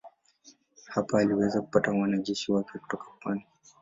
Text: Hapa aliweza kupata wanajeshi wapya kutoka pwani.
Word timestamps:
Hapa 0.87 1.19
aliweza 1.19 1.61
kupata 1.61 1.91
wanajeshi 1.91 2.51
wapya 2.51 2.79
kutoka 2.81 3.05
pwani. 3.19 3.45